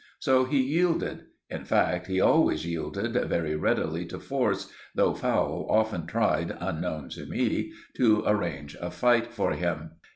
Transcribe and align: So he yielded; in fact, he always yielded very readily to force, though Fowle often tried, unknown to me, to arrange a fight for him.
So 0.17 0.45
he 0.45 0.59
yielded; 0.59 1.25
in 1.47 1.63
fact, 1.63 2.07
he 2.07 2.19
always 2.19 2.65
yielded 2.65 3.13
very 3.13 3.55
readily 3.55 4.03
to 4.07 4.19
force, 4.19 4.73
though 4.95 5.13
Fowle 5.13 5.67
often 5.69 6.07
tried, 6.07 6.57
unknown 6.59 7.09
to 7.09 7.27
me, 7.27 7.73
to 7.97 8.23
arrange 8.25 8.75
a 8.81 8.89
fight 8.89 9.31
for 9.31 9.51
him. 9.51 9.91